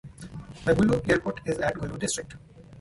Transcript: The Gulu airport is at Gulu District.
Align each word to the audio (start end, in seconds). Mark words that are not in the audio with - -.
The 0.65 0.73
Gulu 0.73 1.03
airport 1.11 1.41
is 1.45 1.59
at 1.59 1.75
Gulu 1.75 1.99
District. 1.99 2.33